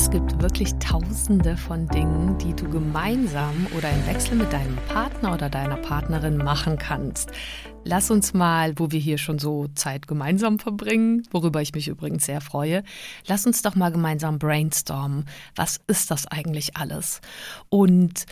Es 0.00 0.10
gibt 0.10 0.40
wirklich 0.40 0.72
tausende 0.76 1.58
von 1.58 1.86
Dingen, 1.86 2.38
die 2.38 2.54
du 2.54 2.66
gemeinsam 2.70 3.66
oder 3.76 3.90
im 3.90 4.06
Wechsel 4.06 4.34
mit 4.34 4.50
deinem 4.50 4.76
Partner 4.88 5.34
oder 5.34 5.50
deiner 5.50 5.76
Partnerin 5.76 6.38
machen 6.38 6.78
kannst. 6.78 7.30
Lass 7.84 8.10
uns 8.10 8.32
mal, 8.32 8.72
wo 8.78 8.90
wir 8.90 8.98
hier 8.98 9.18
schon 9.18 9.38
so 9.38 9.68
Zeit 9.74 10.08
gemeinsam 10.08 10.58
verbringen, 10.58 11.28
worüber 11.30 11.60
ich 11.60 11.74
mich 11.74 11.86
übrigens 11.86 12.24
sehr 12.24 12.40
freue, 12.40 12.82
lass 13.26 13.44
uns 13.44 13.60
doch 13.60 13.74
mal 13.74 13.92
gemeinsam 13.92 14.38
brainstormen. 14.38 15.26
Was 15.54 15.80
ist 15.86 16.10
das 16.10 16.26
eigentlich 16.26 16.78
alles? 16.78 17.20
Und 17.68 18.24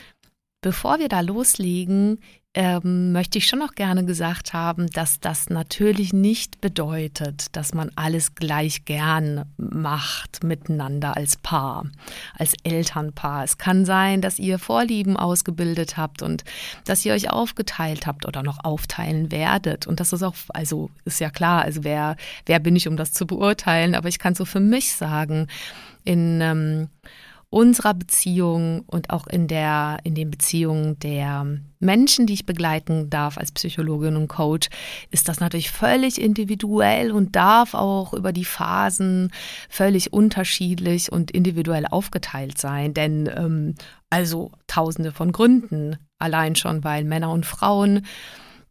bevor 0.62 0.98
wir 1.01 1.11
da 1.11 1.20
loslegen, 1.20 2.19
ähm, 2.59 3.12
möchte 3.12 3.39
ich 3.39 3.47
schon 3.47 3.61
noch 3.61 3.77
gerne 3.77 4.05
gesagt 4.05 4.53
haben, 4.53 4.89
dass 4.91 5.20
das 5.20 5.48
natürlich 5.48 6.12
nicht 6.12 6.61
bedeutet, 6.61 7.55
dass 7.55 7.73
man 7.73 7.92
alles 7.95 8.34
gleich 8.34 8.84
gern 8.84 9.45
macht 9.59 10.42
miteinander 10.42 11.17
als 11.17 11.36
Paar, 11.36 11.86
als 12.36 12.55
Elternpaar. 12.64 13.45
Es 13.45 13.59
kann 13.59 13.84
sein, 13.84 14.20
dass 14.23 14.41
ihr 14.41 14.59
Vorlieben 14.59 15.17
ausgebildet 15.17 15.97
habt 15.97 16.20
und 16.20 16.42
dass 16.84 17.05
ihr 17.05 17.14
euch 17.14 17.31
aufgeteilt 17.31 18.09
habt 18.09 18.27
oder 18.27 18.42
noch 18.42 18.64
aufteilen 18.64 19.31
werdet. 19.31 19.86
Und 19.86 20.01
das 20.01 20.12
ist 20.12 20.25
auch, 20.25 20.34
also 20.48 20.91
ist 21.05 21.20
ja 21.20 21.31
klar, 21.31 21.62
also 21.62 21.84
wer, 21.84 22.17
wer 22.47 22.59
bin 22.59 22.75
ich, 22.75 22.89
um 22.89 22.97
das 22.97 23.12
zu 23.12 23.25
beurteilen, 23.25 23.95
aber 23.95 24.09
ich 24.09 24.19
kann 24.19 24.34
so 24.34 24.45
für 24.45 24.59
mich 24.59 24.95
sagen, 24.95 25.47
in 26.03 26.41
ähm, 26.41 26.89
unserer 27.51 27.95
Beziehung 27.95 28.83
und 28.87 29.09
auch 29.11 29.27
in 29.27 29.49
der, 29.49 29.99
in 30.05 30.15
den 30.15 30.31
Beziehungen 30.31 30.99
der 30.99 31.47
Menschen, 31.81 32.27
die 32.27 32.35
ich 32.35 32.45
begleiten 32.45 33.09
darf 33.09 33.39
als 33.39 33.53
Psychologin 33.53 34.17
und 34.17 34.29
Coach, 34.29 34.69
ist 35.11 35.29
das 35.29 35.41
natürlich 35.41 35.71
völlig 35.71 36.21
individuell 36.21 37.11
und 37.11 37.37
darf 37.37 37.73
auch 37.73 38.13
über 38.13 38.33
die 38.33 38.45
Phasen 38.45 39.31
völlig 39.71 40.13
unterschiedlich 40.13 41.11
und 41.11 41.31
individuell 41.31 41.87
aufgeteilt 41.87 42.59
sein. 42.59 42.93
Denn 42.93 43.31
ähm, 43.35 43.75
also 44.11 44.51
tausende 44.67 45.13
von 45.13 45.33
Gründen, 45.33 45.97
allein 46.19 46.55
schon, 46.55 46.85
weil 46.85 47.05
Männer 47.05 47.31
und 47.31 47.47
Frauen 47.47 48.05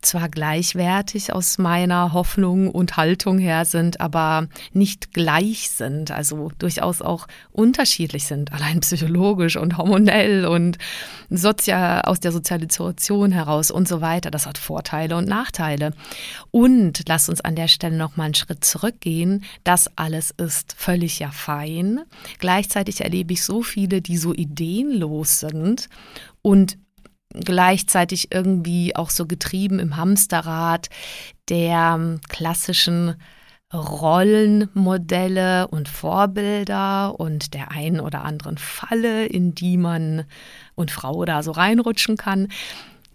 zwar 0.02 0.30
gleichwertig 0.30 1.34
aus 1.34 1.58
meiner 1.58 2.14
Hoffnung 2.14 2.70
und 2.70 2.98
Haltung 2.98 3.40
her 3.40 3.66
sind, 3.66 4.00
aber 4.00 4.48
nicht 4.72 5.14
gleich 5.14 5.70
sind, 5.70 6.12
also 6.12 6.52
durchaus 6.60 7.02
auch 7.02 7.28
unterschiedlich 7.52 8.26
sind, 8.26 8.54
allein 8.58 8.80
psychologisch 8.82 9.58
und 9.58 9.78
hormonell 9.78 10.46
und 10.46 10.78
sozial, 11.30 12.02
aus 12.04 12.20
der 12.20 12.32
Sozialisation 12.32 13.32
heraus 13.32 13.72
und 13.72 13.88
so 13.88 14.02
weiter. 14.02 14.32
Das 14.32 14.46
hat 14.46 14.58
Vorteile 14.58 15.18
und 15.18 15.28
Nachteile. 15.28 15.94
Und 16.52 17.04
lass 17.08 17.30
uns 17.30 17.42
an 17.42 17.56
der 17.56 17.68
Stelle 17.68 17.98
noch 17.98 18.18
mal 18.18 18.26
einen 18.26 18.36
Schritt 18.36 18.64
zurückgehen. 18.64 19.44
Das 19.64 19.90
alles 19.98 20.32
ist 20.32 20.76
völlig 20.78 21.20
ja 21.20 21.32
fein. 21.32 22.02
Gleichzeitig 22.40 23.02
erlebe 23.02 23.34
ich 23.34 23.44
so 23.44 23.64
viele, 23.64 24.02
die 24.02 24.18
so 24.18 24.34
ideenlos 24.34 25.40
sind 25.40 25.90
und 26.42 26.78
gleichzeitig 27.34 28.32
irgendwie 28.32 28.96
auch 28.96 29.10
so 29.10 29.26
getrieben 29.26 29.80
im 29.80 29.98
Hamsterrad 29.98 30.90
der 31.50 31.96
ähm, 31.98 32.22
klassischen 32.28 33.16
Rollenmodelle 33.74 35.68
und 35.68 35.90
Vorbilder 35.90 37.20
und 37.20 37.54
der 37.54 37.72
einen 37.72 38.00
oder 38.00 38.24
anderen 38.24 38.58
Falle, 38.58 39.26
in 39.26 39.54
die 39.54 39.78
man 39.78 40.24
und 40.76 40.90
Frau 40.90 41.26
da 41.26 41.44
so 41.44 41.52
reinrutschen 41.52 42.16
kann 42.16 42.48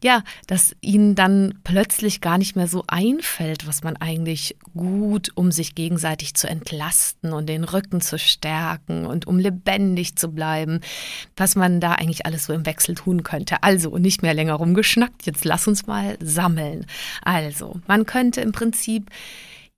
ja, 0.04 0.22
dass 0.46 0.74
ihnen 0.80 1.14
dann 1.14 1.58
plötzlich 1.64 2.20
gar 2.20 2.38
nicht 2.38 2.56
mehr 2.56 2.68
so 2.68 2.84
einfällt, 2.86 3.66
was 3.66 3.82
man 3.82 3.96
eigentlich 3.96 4.56
gut, 4.74 5.30
um 5.34 5.52
sich 5.52 5.74
gegenseitig 5.74 6.34
zu 6.34 6.48
entlasten 6.48 7.32
und 7.32 7.48
den 7.48 7.64
Rücken 7.64 8.00
zu 8.00 8.18
stärken 8.18 9.06
und 9.06 9.26
um 9.26 9.38
lebendig 9.38 10.16
zu 10.16 10.28
bleiben, 10.28 10.80
was 11.36 11.56
man 11.56 11.80
da 11.80 11.92
eigentlich 11.92 12.26
alles 12.26 12.46
so 12.46 12.52
im 12.52 12.66
Wechsel 12.66 12.94
tun 12.94 13.22
könnte. 13.22 13.62
Also 13.62 13.98
nicht 13.98 14.22
mehr 14.22 14.34
länger 14.34 14.54
rumgeschnackt, 14.54 15.26
jetzt 15.26 15.44
lass 15.44 15.68
uns 15.68 15.86
mal 15.86 16.16
sammeln. 16.20 16.86
Also, 17.22 17.80
man 17.86 18.06
könnte 18.06 18.40
im 18.40 18.52
Prinzip 18.52 19.10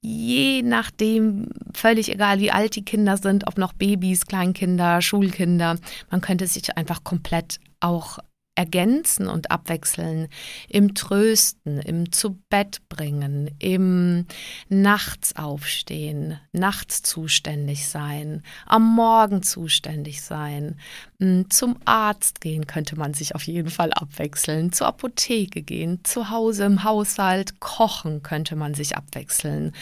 je 0.05 0.61
nachdem, 0.63 1.49
völlig 1.73 2.13
egal 2.13 2.39
wie 2.39 2.51
alt 2.51 2.77
die 2.77 2.85
Kinder 2.85 3.17
sind, 3.17 3.47
ob 3.47 3.57
noch 3.57 3.73
Babys, 3.73 4.27
Kleinkinder, 4.27 5.01
Schulkinder, 5.01 5.79
man 6.11 6.21
könnte 6.21 6.47
sich 6.47 6.77
einfach 6.77 7.05
komplett 7.05 7.59
auch 7.81 8.19
ergänzen 8.55 9.29
und 9.29 9.51
abwechseln, 9.51 10.29
im 10.69 10.95
Trösten, 10.95 11.81
im 11.81 12.13
zu 12.13 12.39
Bett 12.51 12.89
bringen, 12.89 13.51
im 13.59 14.27
Nachts 14.69 15.37
aufstehen, 15.37 16.39
nachts 16.53 17.03
zuständig 17.03 17.89
sein, 17.89 18.43
am 18.67 18.95
Morgen 18.95 19.43
zuständig 19.43 20.23
sein, 20.23 20.79
hm, 21.19 21.51
zum 21.51 21.77
Arzt 21.85 22.41
gehen 22.41 22.67
könnte 22.67 22.97
man 22.97 23.15
sich 23.15 23.35
auf 23.35 23.43
jeden 23.43 23.71
Fall 23.71 23.93
abwechseln, 23.93 24.73
zur 24.73 24.87
Apotheke 24.87 25.63
gehen, 25.63 26.05
zu 26.05 26.31
Hause 26.31 26.65
im 26.65 26.85
Haushalt 26.85 27.61
kochen 27.61 28.23
könnte 28.23 28.57
man 28.57 28.75
sich 28.75 28.97
abwechseln. 28.97 29.73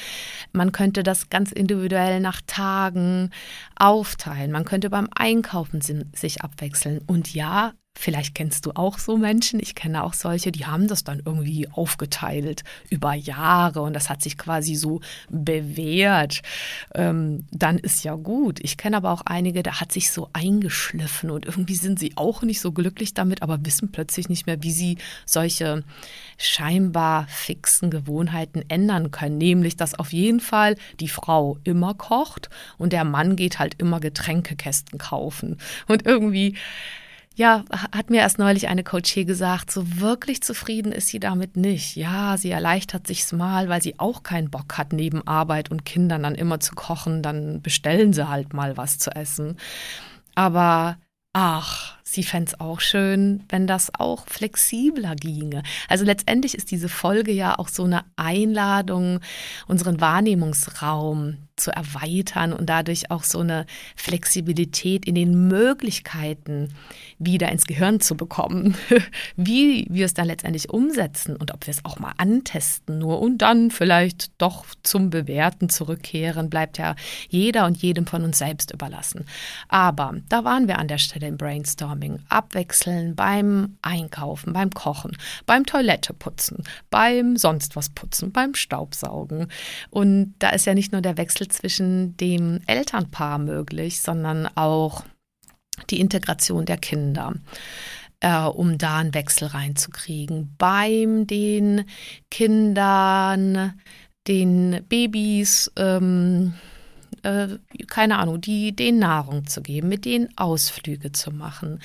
Man 0.52 0.72
könnte 0.72 1.02
das 1.02 1.30
ganz 1.30 1.52
individuell 1.52 2.20
nach 2.20 2.40
Tagen 2.46 3.30
aufteilen. 3.76 4.52
Man 4.52 4.64
könnte 4.64 4.90
beim 4.90 5.08
Einkaufen 5.14 5.80
sich 6.14 6.42
abwechseln. 6.42 7.00
Und 7.06 7.34
ja, 7.34 7.72
Vielleicht 7.94 8.34
kennst 8.34 8.64
du 8.64 8.72
auch 8.74 8.98
so 8.98 9.18
Menschen, 9.18 9.60
ich 9.60 9.74
kenne 9.74 10.02
auch 10.02 10.14
solche, 10.14 10.50
die 10.50 10.64
haben 10.64 10.88
das 10.88 11.04
dann 11.04 11.22
irgendwie 11.24 11.68
aufgeteilt 11.68 12.64
über 12.88 13.12
Jahre 13.12 13.82
und 13.82 13.92
das 13.92 14.08
hat 14.08 14.22
sich 14.22 14.38
quasi 14.38 14.74
so 14.74 15.00
bewährt. 15.28 16.40
Ähm, 16.94 17.46
dann 17.50 17.78
ist 17.78 18.02
ja 18.02 18.14
gut. 18.14 18.60
Ich 18.62 18.78
kenne 18.78 18.96
aber 18.96 19.12
auch 19.12 19.22
einige, 19.26 19.62
da 19.62 19.78
hat 19.78 19.92
sich 19.92 20.10
so 20.10 20.30
eingeschliffen 20.32 21.30
und 21.30 21.44
irgendwie 21.44 21.74
sind 21.74 21.98
sie 21.98 22.12
auch 22.16 22.42
nicht 22.42 22.60
so 22.60 22.72
glücklich 22.72 23.12
damit, 23.12 23.42
aber 23.42 23.64
wissen 23.64 23.92
plötzlich 23.92 24.30
nicht 24.30 24.46
mehr, 24.46 24.62
wie 24.62 24.72
sie 24.72 24.96
solche 25.26 25.84
scheinbar 26.38 27.26
fixen 27.28 27.90
Gewohnheiten 27.90 28.64
ändern 28.68 29.10
können. 29.10 29.36
Nämlich, 29.36 29.76
dass 29.76 29.94
auf 29.94 30.14
jeden 30.14 30.40
Fall 30.40 30.76
die 30.98 31.08
Frau 31.08 31.58
immer 31.62 31.92
kocht 31.92 32.48
und 32.78 32.94
der 32.94 33.04
Mann 33.04 33.36
geht 33.36 33.58
halt 33.58 33.74
immer 33.78 34.00
Getränkekästen 34.00 34.98
kaufen. 34.98 35.58
Und 35.88 36.06
irgendwie 36.06 36.56
ja, 37.34 37.64
hat 37.70 38.10
mir 38.10 38.20
erst 38.20 38.38
neulich 38.38 38.68
eine 38.68 38.84
Coachie 38.84 39.24
gesagt, 39.24 39.70
so 39.70 40.00
wirklich 40.00 40.42
zufrieden 40.42 40.92
ist 40.92 41.08
sie 41.08 41.20
damit 41.20 41.56
nicht. 41.56 41.96
Ja, 41.96 42.36
sie 42.36 42.50
erleichtert 42.50 43.06
sich's 43.06 43.32
mal, 43.32 43.68
weil 43.68 43.82
sie 43.82 43.98
auch 43.98 44.22
keinen 44.22 44.50
Bock 44.50 44.76
hat, 44.76 44.92
neben 44.92 45.26
Arbeit 45.26 45.70
und 45.70 45.84
Kindern 45.84 46.22
dann 46.22 46.34
immer 46.34 46.60
zu 46.60 46.74
kochen, 46.74 47.22
dann 47.22 47.62
bestellen 47.62 48.12
sie 48.12 48.28
halt 48.28 48.52
mal 48.52 48.76
was 48.76 48.98
zu 48.98 49.10
essen. 49.10 49.56
Aber 50.34 50.98
ach, 51.32 51.96
sie 52.12 52.22
fände 52.22 52.52
es 52.52 52.60
auch 52.60 52.80
schön, 52.80 53.42
wenn 53.48 53.66
das 53.66 53.90
auch 53.98 54.26
flexibler 54.26 55.16
ginge. 55.16 55.62
Also 55.88 56.04
letztendlich 56.04 56.54
ist 56.54 56.70
diese 56.70 56.88
Folge 56.88 57.32
ja 57.32 57.58
auch 57.58 57.68
so 57.68 57.84
eine 57.84 58.04
Einladung, 58.16 59.20
unseren 59.66 60.00
Wahrnehmungsraum 60.00 61.38
zu 61.56 61.70
erweitern 61.70 62.52
und 62.52 62.66
dadurch 62.66 63.10
auch 63.10 63.24
so 63.24 63.40
eine 63.40 63.66
Flexibilität 63.94 65.06
in 65.06 65.14
den 65.14 65.48
Möglichkeiten 65.48 66.70
wieder 67.18 67.50
ins 67.50 67.66
Gehirn 67.66 68.00
zu 68.00 68.16
bekommen. 68.16 68.74
Wie 69.36 69.86
wir 69.88 70.06
es 70.06 70.14
dann 70.14 70.26
letztendlich 70.26 70.70
umsetzen 70.70 71.36
und 71.36 71.52
ob 71.52 71.66
wir 71.66 71.72
es 71.72 71.84
auch 71.84 71.98
mal 71.98 72.14
antesten 72.16 72.98
nur 72.98 73.20
und 73.20 73.38
dann 73.38 73.70
vielleicht 73.70 74.30
doch 74.38 74.64
zum 74.82 75.10
Bewerten 75.10 75.68
zurückkehren, 75.68 76.50
bleibt 76.50 76.78
ja 76.78 76.96
jeder 77.28 77.66
und 77.66 77.76
jedem 77.78 78.06
von 78.06 78.24
uns 78.24 78.38
selbst 78.38 78.72
überlassen. 78.72 79.24
Aber 79.68 80.14
da 80.28 80.44
waren 80.44 80.68
wir 80.68 80.78
an 80.78 80.88
der 80.88 80.98
Stelle 80.98 81.28
im 81.28 81.36
Brainstorming. 81.36 82.01
Brainstorming 82.02 82.20
abwechseln 82.28 83.14
beim 83.14 83.78
Einkaufen, 83.82 84.52
beim 84.52 84.70
Kochen, 84.70 85.16
beim 85.46 85.64
Toilette 85.64 86.12
putzen, 86.12 86.64
beim 86.90 87.36
sonst 87.36 87.76
was 87.76 87.90
putzen, 87.90 88.32
beim 88.32 88.54
Staubsaugen. 88.54 89.48
Und 89.90 90.34
da 90.38 90.50
ist 90.50 90.66
ja 90.66 90.74
nicht 90.74 90.92
nur 90.92 91.00
der 91.00 91.16
Wechsel 91.16 91.48
zwischen 91.48 92.16
dem 92.16 92.60
Elternpaar 92.66 93.38
möglich, 93.38 94.00
sondern 94.00 94.48
auch 94.56 95.04
die 95.90 96.00
Integration 96.00 96.64
der 96.64 96.76
Kinder 96.76 97.34
äh, 98.20 98.44
um 98.44 98.78
da 98.78 98.98
einen 98.98 99.14
Wechsel 99.14 99.48
reinzukriegen. 99.48 100.54
Beim 100.58 101.26
den 101.26 101.84
Kindern, 102.30 103.80
den 104.28 104.84
Babys, 104.88 105.70
ähm, 105.76 106.54
äh, 107.22 107.58
keine 107.86 108.18
Ahnung, 108.18 108.40
die 108.40 108.74
den 108.74 108.98
Nahrung 108.98 109.46
zu 109.46 109.62
geben, 109.62 109.88
mit 109.88 110.04
denen 110.04 110.28
Ausflüge 110.36 111.12
zu 111.12 111.30
machen, 111.30 111.80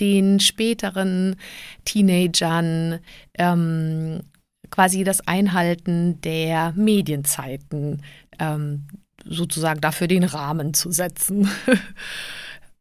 den 0.00 0.40
späteren 0.40 1.36
Teenagern 1.84 3.00
ähm, 3.38 4.20
quasi 4.70 5.04
das 5.04 5.26
Einhalten 5.26 6.20
der 6.22 6.72
Medienzeiten 6.72 8.02
ähm, 8.38 8.86
sozusagen 9.24 9.80
dafür 9.80 10.08
den 10.08 10.24
Rahmen 10.24 10.74
zu 10.74 10.90
setzen. 10.90 11.48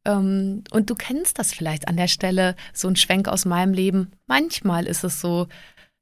Ähm, 0.04 0.64
und 0.72 0.90
du 0.90 0.96
kennst 0.96 1.38
das 1.38 1.54
vielleicht 1.54 1.88
an 1.88 1.96
der 1.96 2.08
Stelle, 2.08 2.56
so 2.74 2.88
ein 2.88 2.96
Schwenk 2.96 3.28
aus 3.28 3.46
meinem 3.46 3.74
Leben. 3.74 4.12
Manchmal 4.26 4.88
ist 4.88 5.04
es 5.04 5.22
so, 5.22 5.48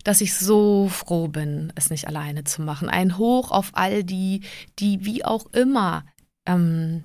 dass 0.04 0.22
ich 0.22 0.34
so 0.36 0.88
froh 0.88 1.28
bin, 1.28 1.74
es 1.76 1.90
nicht 1.90 2.08
alleine 2.08 2.44
zu 2.44 2.62
machen. 2.62 2.90
Ein 2.90 3.18
Hoch 3.18 3.52
auf 3.52 3.72
all 3.74 4.04
die, 4.04 4.42
die 4.80 5.06
wie 5.06 5.26
auch 5.26 5.48
immer 5.54 6.06
ähm, 6.46 7.04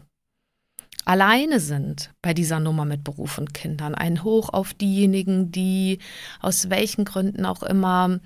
alleine 1.05 1.61
sind 1.61 2.11
bei 2.23 2.35
dieser 2.35 2.61
Nummer 2.61 2.85
mit 2.85 3.05
Beruf 3.05 3.38
und 3.38 3.52
Kindern. 3.52 3.94
Ein 3.94 4.23
Hoch 4.25 4.49
auf 4.50 4.75
diejenigen, 4.75 5.50
die 5.50 5.99
aus 6.41 6.70
welchen 6.70 7.05
Gründen 7.05 7.44
auch 7.44 7.62
immer 7.62 8.20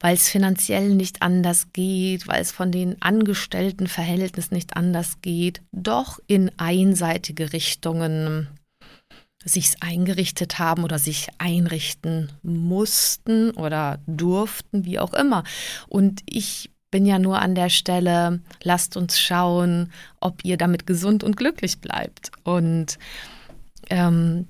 weil 0.00 0.14
es 0.14 0.30
finanziell 0.30 0.94
nicht 0.94 1.20
anders 1.20 1.72
geht, 1.72 2.26
weil 2.26 2.40
es 2.40 2.50
von 2.50 2.72
den 2.72 3.00
Angestelltenverhältnissen 3.02 4.54
nicht 4.54 4.76
anders 4.76 5.20
geht, 5.20 5.60
doch 5.72 6.18
in 6.26 6.50
einseitige 6.56 7.52
Richtungen 7.52 8.48
sich 9.44 9.74
eingerichtet 9.80 10.58
haben 10.58 10.84
oder 10.84 10.98
sich 10.98 11.28
einrichten 11.38 12.30
mussten 12.42 13.50
oder 13.52 13.98
durften, 14.06 14.84
wie 14.84 14.98
auch 14.98 15.14
immer. 15.14 15.44
Und 15.88 16.22
ich 16.26 16.70
bin 16.90 17.06
ja 17.06 17.18
nur 17.18 17.40
an 17.40 17.54
der 17.54 17.70
Stelle, 17.70 18.40
lasst 18.62 18.96
uns 18.96 19.18
schauen, 19.18 19.92
ob 20.20 20.44
ihr 20.44 20.56
damit 20.56 20.86
gesund 20.86 21.24
und 21.24 21.36
glücklich 21.36 21.80
bleibt. 21.80 22.32
Und 22.42 22.98
ähm, 23.88 24.48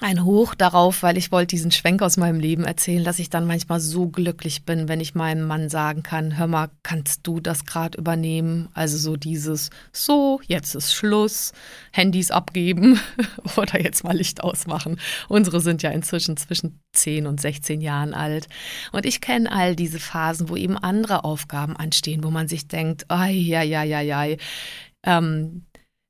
ein 0.00 0.24
Hoch 0.24 0.54
darauf, 0.54 1.02
weil 1.02 1.16
ich 1.16 1.32
wollte 1.32 1.56
diesen 1.56 1.70
Schwenk 1.70 2.02
aus 2.02 2.16
meinem 2.16 2.38
Leben 2.38 2.64
erzählen, 2.64 3.04
dass 3.04 3.18
ich 3.18 3.30
dann 3.30 3.46
manchmal 3.46 3.80
so 3.80 4.08
glücklich 4.08 4.64
bin, 4.64 4.88
wenn 4.88 5.00
ich 5.00 5.14
meinem 5.14 5.46
Mann 5.46 5.68
sagen 5.68 6.02
kann, 6.02 6.38
hör 6.38 6.46
mal, 6.46 6.70
kannst 6.82 7.26
du 7.26 7.40
das 7.40 7.64
gerade 7.64 7.98
übernehmen? 7.98 8.68
Also 8.74 8.96
so 8.96 9.16
dieses, 9.16 9.70
so, 9.92 10.40
jetzt 10.46 10.74
ist 10.74 10.92
Schluss, 10.92 11.52
Handys 11.92 12.30
abgeben 12.30 13.00
oder 13.56 13.82
jetzt 13.82 14.04
mal 14.04 14.16
Licht 14.16 14.42
ausmachen. 14.42 15.00
Unsere 15.28 15.60
sind 15.60 15.82
ja 15.82 15.90
inzwischen 15.90 16.36
zwischen 16.36 16.80
10 16.92 17.26
und 17.26 17.40
16 17.40 17.80
Jahren 17.80 18.14
alt. 18.14 18.48
Und 18.92 19.04
ich 19.04 19.20
kenne 19.20 19.50
all 19.50 19.74
diese 19.74 19.98
Phasen, 19.98 20.48
wo 20.48 20.56
eben 20.56 20.78
andere 20.78 21.24
Aufgaben 21.24 21.76
anstehen, 21.76 22.22
wo 22.22 22.30
man 22.30 22.46
sich 22.46 22.68
denkt, 22.68 23.10
ai, 23.10 23.32
ja, 23.32 23.62
ja, 23.62 23.82
ja, 23.82 24.00
ja, 24.00 24.36
ähm, 25.04 25.64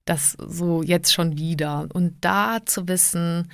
das 0.05 0.33
so 0.33 0.83
jetzt 0.83 1.13
schon 1.13 1.37
wieder. 1.37 1.87
Und 1.93 2.17
da 2.23 2.59
zu 2.65 2.89
wissen, 2.89 3.49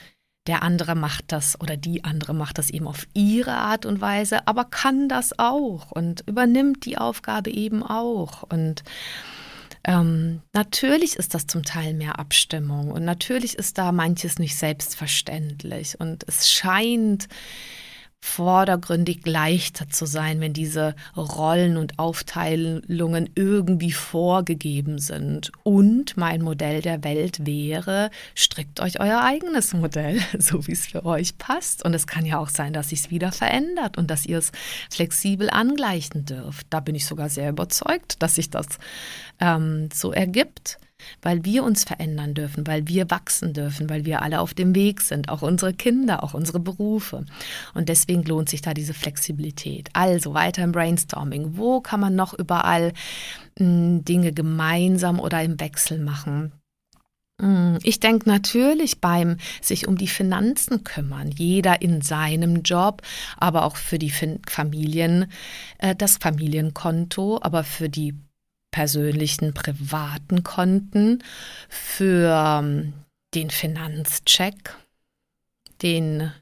der 0.47 0.63
andere 0.63 0.95
macht 0.95 1.25
das 1.29 1.59
oder 1.61 1.77
die 1.77 2.05
andere 2.05 2.35
macht 2.35 2.59
das 2.59 2.71
eben 2.71 2.87
auf 2.87 3.07
ihre 3.15 3.55
Art 3.55 3.87
und 3.87 4.01
Weise, 4.01 4.47
aber 4.47 4.65
kann 4.65 5.09
das 5.09 5.39
auch 5.39 5.91
und 5.91 6.23
übernimmt 6.27 6.85
die 6.85 6.99
Aufgabe 6.99 7.51
eben 7.51 7.83
auch. 7.83 8.43
Und 8.43 8.85
ähm, 9.85 10.43
natürlich 10.53 11.17
ist 11.17 11.35
das 11.35 11.47
zum 11.47 11.63
Teil 11.63 11.95
mehr 11.95 12.19
Abstimmung 12.19 12.91
und 12.91 13.05
natürlich 13.05 13.55
ist 13.55 13.79
da 13.79 13.93
manches 13.93 14.39
nicht 14.39 14.57
selbstverständlich 14.57 15.99
und 15.99 16.25
es 16.27 16.51
scheint 16.51 17.29
vordergründig 18.25 19.27
leichter 19.27 19.89
zu 19.91 20.07
sein, 20.07 20.41
wenn 20.41 20.55
diese 20.55 20.97
Rollen 21.15 21.77
und 21.77 21.99
Aufteilungen 21.99 23.29
irgendwie 23.35 23.93
vorgegeben 23.93 24.99
sind. 24.99 25.53
Und 25.63 26.17
mein 26.17 26.41
Modell 26.41 26.81
der 26.81 27.05
Welt 27.05 27.45
wäre, 27.45 28.11
strickt 28.35 28.81
euch 28.81 28.99
euer 28.99 29.21
eigenes 29.21 29.75
Modell, 29.75 30.21
so 30.39 30.67
wie 30.67 30.73
es 30.73 30.87
für 30.87 31.05
euch 31.05 31.37
passt. 31.37 31.85
Und 31.85 31.93
es 31.93 32.07
kann 32.07 32.25
ja 32.25 32.39
auch 32.39 32.49
sein, 32.49 32.73
dass 32.73 32.89
sich 32.89 33.01
es 33.01 33.11
wieder 33.11 33.31
verändert 33.31 33.99
und 33.99 34.11
dass 34.11 34.25
ihr 34.25 34.39
es 34.39 34.53
flexibel 34.91 35.51
angleichen 35.51 36.25
dürft. 36.25 36.67
Da 36.71 36.81
bin 36.81 36.95
ich 36.95 37.07
sogar 37.07 37.29
sehr 37.29 37.51
überzeugt, 37.51 38.23
dass 38.23 38.37
sich 38.37 38.49
das 38.49 38.67
ähm, 39.39 39.91
so 39.93 40.13
ergibt 40.13 40.79
weil 41.23 41.45
wir 41.45 41.65
uns 41.65 41.85
verändern 41.85 42.35
dürfen, 42.35 42.67
weil 42.67 42.89
wir 42.89 43.11
wachsen 43.11 43.53
dürfen, 43.53 43.89
weil 43.89 44.05
wir 44.05 44.23
alle 44.23 44.41
auf 44.41 44.55
dem 44.55 44.75
Weg 44.75 45.01
sind, 45.01 45.29
auch 45.29 45.43
unsere 45.43 45.75
Kinder, 45.75 46.23
auch 46.23 46.35
unsere 46.35 46.61
Berufe. 46.61 47.25
Und 47.75 47.89
deswegen 47.89 48.23
lohnt 48.23 48.49
sich 48.49 48.63
da 48.63 48.75
diese 48.75 48.95
Flexibilität. 48.95 49.89
Also 49.93 50.35
weiter 50.35 50.65
im 50.65 50.73
Brainstorming. 50.73 51.57
Wo 51.57 51.81
kann 51.81 52.01
man 52.01 52.15
noch 52.15 52.35
überall 52.35 52.93
hm, 53.59 54.05
Dinge 54.05 54.33
gemeinsam 54.33 55.21
oder 55.21 55.43
im 55.43 55.61
Wechsel 55.61 55.99
machen? 55.99 56.53
Hm, 57.41 57.79
ich 57.83 57.99
denke 57.99 58.29
natürlich 58.29 59.01
beim 59.01 59.39
sich 59.61 59.89
um 59.89 59.97
die 59.97 60.09
Finanzen 60.09 60.85
kümmern, 60.85 61.31
jeder 61.33 61.83
in 61.83 62.01
seinem 62.01 62.63
Job, 62.63 63.03
aber 63.37 63.65
auch 63.65 63.77
für 63.77 63.99
die 63.99 64.13
Familien, 64.49 65.31
äh, 65.79 65.97
das 65.97 66.17
Familienkonto, 66.19 67.41
aber 67.43 67.65
für 67.65 67.89
die 67.89 68.15
persönlichen 68.75 69.55
privaten 69.55 70.43
Konten, 70.43 71.23
für 71.69 72.59
ähm, 72.61 72.93
den 73.33 73.51
Finanzcheck, 73.51 74.75
den 75.81 76.33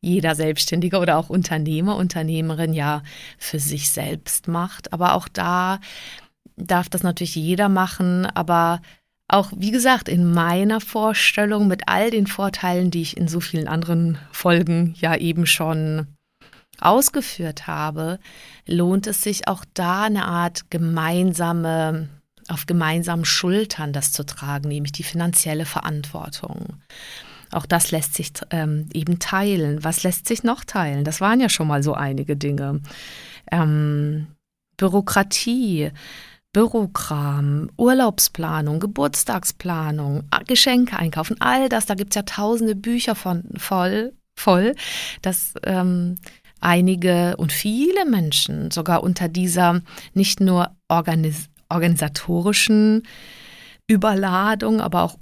jeder 0.00 0.34
Selbstständige 0.34 0.98
oder 0.98 1.18
auch 1.18 1.28
Unternehmer, 1.28 1.96
Unternehmerin 1.96 2.72
ja 2.72 3.02
für 3.36 3.58
sich 3.58 3.90
selbst 3.90 4.48
macht. 4.48 4.94
Aber 4.94 5.12
auch 5.12 5.28
da 5.28 5.78
darf 6.56 6.88
das 6.88 7.02
natürlich 7.02 7.34
jeder 7.34 7.68
machen, 7.68 8.24
aber 8.24 8.80
auch, 9.28 9.52
wie 9.54 9.72
gesagt, 9.72 10.08
in 10.08 10.32
meiner 10.32 10.80
Vorstellung 10.80 11.68
mit 11.68 11.82
all 11.86 12.10
den 12.10 12.26
Vorteilen, 12.26 12.90
die 12.90 13.02
ich 13.02 13.18
in 13.18 13.28
so 13.28 13.40
vielen 13.40 13.68
anderen 13.68 14.18
Folgen 14.30 14.94
ja 14.96 15.16
eben 15.16 15.44
schon 15.44 16.06
ausgeführt 16.82 17.66
habe, 17.66 18.18
lohnt 18.66 19.06
es 19.06 19.22
sich 19.22 19.48
auch 19.48 19.64
da 19.74 20.02
eine 20.02 20.24
Art 20.24 20.70
gemeinsame, 20.70 22.08
auf 22.48 22.66
gemeinsamen 22.66 23.24
Schultern 23.24 23.92
das 23.92 24.12
zu 24.12 24.24
tragen, 24.24 24.68
nämlich 24.68 24.92
die 24.92 25.04
finanzielle 25.04 25.64
Verantwortung. 25.64 26.76
Auch 27.52 27.66
das 27.66 27.90
lässt 27.90 28.14
sich 28.14 28.32
ähm, 28.50 28.88
eben 28.94 29.18
teilen. 29.18 29.84
Was 29.84 30.02
lässt 30.02 30.26
sich 30.26 30.42
noch 30.42 30.64
teilen? 30.64 31.04
Das 31.04 31.20
waren 31.20 31.40
ja 31.40 31.48
schon 31.48 31.68
mal 31.68 31.82
so 31.82 31.92
einige 31.92 32.36
Dinge. 32.36 32.80
Ähm, 33.50 34.28
Bürokratie, 34.78 35.92
Bürokram, 36.52 37.70
Urlaubsplanung, 37.76 38.80
Geburtstagsplanung, 38.80 40.24
Geschenke 40.46 40.98
einkaufen, 40.98 41.36
all 41.40 41.68
das, 41.68 41.86
da 41.86 41.94
gibt 41.94 42.12
es 42.12 42.16
ja 42.16 42.22
tausende 42.22 42.74
Bücher 42.74 43.14
von 43.14 43.44
voll, 43.56 44.12
voll. 44.36 44.74
Das 45.22 45.54
ähm, 45.64 46.16
einige 46.62 47.36
und 47.36 47.52
viele 47.52 48.04
Menschen 48.06 48.70
sogar 48.70 49.02
unter 49.02 49.28
dieser 49.28 49.80
nicht 50.14 50.40
nur 50.40 50.70
organis 50.88 51.48
organisatorischen 51.68 53.04
Überladung, 53.86 54.82
aber 54.82 55.02
auch 55.02 55.16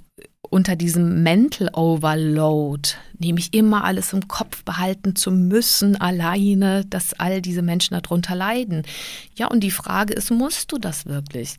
unter 0.49 0.75
diesem 0.75 1.23
Mental 1.23 1.69
Overload, 1.73 2.89
nämlich 3.17 3.53
immer 3.53 3.85
alles 3.85 4.11
im 4.11 4.27
Kopf 4.27 4.65
behalten 4.65 5.15
zu 5.15 5.31
müssen, 5.31 5.95
alleine, 5.95 6.83
dass 6.85 7.13
all 7.13 7.41
diese 7.41 7.61
Menschen 7.61 7.97
darunter 7.99 8.35
leiden. 8.35 8.83
Ja, 9.37 9.47
und 9.47 9.61
die 9.61 9.71
Frage 9.71 10.13
ist, 10.13 10.29
musst 10.29 10.71
du 10.73 10.77
das 10.77 11.05
wirklich? 11.05 11.55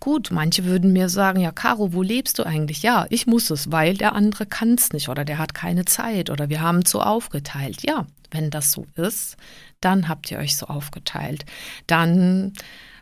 Gut, 0.00 0.30
manche 0.32 0.64
würden 0.64 0.92
mir 0.92 1.08
sagen, 1.08 1.40
ja, 1.40 1.52
Caro, 1.52 1.92
wo 1.92 2.02
lebst 2.02 2.38
du 2.38 2.44
eigentlich? 2.44 2.82
Ja, 2.82 3.06
ich 3.08 3.26
muss 3.26 3.50
es, 3.50 3.70
weil 3.70 3.96
der 3.96 4.14
andere 4.14 4.46
kann 4.46 4.74
es 4.74 4.92
nicht 4.92 5.08
oder 5.08 5.24
der 5.24 5.38
hat 5.38 5.54
keine 5.54 5.84
Zeit 5.84 6.30
oder 6.30 6.48
wir 6.48 6.60
haben 6.60 6.84
so 6.84 7.00
aufgeteilt. 7.00 7.82
Ja, 7.86 8.06
wenn 8.30 8.50
das 8.50 8.72
so 8.72 8.86
ist, 8.96 9.36
dann 9.80 10.08
habt 10.08 10.30
ihr 10.30 10.38
euch 10.38 10.56
so 10.56 10.66
aufgeteilt. 10.66 11.44
Dann 11.86 12.52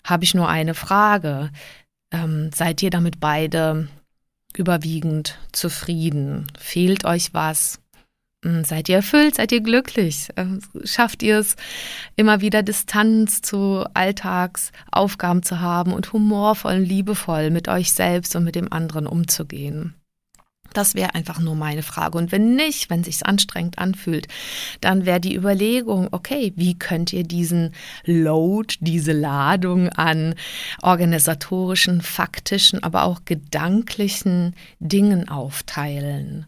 habe 0.04 0.25
ich 0.25 0.35
nur 0.35 0.49
eine 0.49 0.75
Frage. 0.75 1.50
Ähm, 2.12 2.50
seid 2.54 2.83
ihr 2.83 2.90
damit 2.90 3.21
beide 3.21 3.88
überwiegend 4.56 5.38
zufrieden? 5.52 6.47
Fehlt 6.59 7.04
euch 7.04 7.35
was? 7.35 7.80
Hm, 8.45 8.64
seid 8.64 8.88
ihr 8.88 8.97
erfüllt? 8.97 9.35
Seid 9.37 9.52
ihr 9.52 9.61
glücklich? 9.61 10.28
Ähm, 10.37 10.61
schafft 10.85 11.23
ihr 11.23 11.38
es, 11.38 11.56
immer 12.14 12.40
wieder 12.40 12.62
Distanz 12.62 13.42
zu 13.42 13.85
Alltagsaufgaben 13.95 15.42
zu 15.42 15.61
haben 15.61 15.92
und 15.92 16.12
humorvoll 16.12 16.76
und 16.76 16.85
liebevoll 16.85 17.50
mit 17.50 17.68
euch 17.68 17.92
selbst 17.92 18.37
und 18.37 18.45
mit 18.45 18.54
dem 18.54 18.73
anderen 18.73 19.06
umzugehen? 19.06 19.95
Das 20.76 20.95
wäre 20.95 21.14
einfach 21.14 21.40
nur 21.40 21.54
meine 21.54 21.83
Frage. 21.83 22.18
Und 22.18 22.33
wenn 22.33 22.54
nicht, 22.54 22.90
wenn 22.90 23.02
sich's 23.02 23.23
anstrengend 23.23 23.78
anfühlt, 23.78 24.28
dann 24.80 25.06
wäre 25.06 25.21
die 25.21 25.35
Überlegung, 25.35 26.09
okay, 26.11 26.52
wie 26.56 26.78
könnt 26.78 27.12
ihr 27.12 27.25
diesen 27.25 27.73
Load, 28.04 28.75
diese 28.80 29.12
Ladung 29.12 29.88
an 29.88 30.35
organisatorischen, 30.83 32.02
faktischen, 32.02 32.83
aber 32.83 33.04
auch 33.04 33.25
gedanklichen 33.25 34.54
Dingen 34.78 35.28
aufteilen? 35.28 36.47